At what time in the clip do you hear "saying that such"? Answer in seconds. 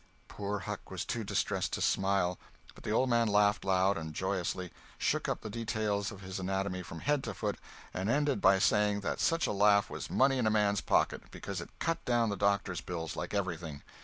8.57-9.45